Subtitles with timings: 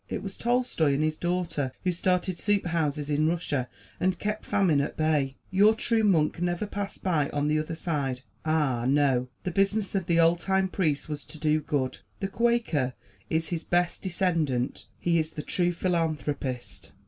[0.09, 3.69] It was Tolstoy and his daughter who started soup houses in Russia
[3.99, 5.35] and kept famine at bay.
[5.51, 9.27] Your true monk never passed by on the other side; ah, no!
[9.43, 11.99] the business of the old time priest was to do good.
[12.19, 12.93] The Quaker
[13.29, 16.93] is his best descendant he is the true philanthropist.